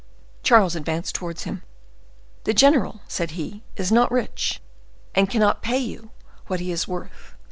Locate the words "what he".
6.47-6.71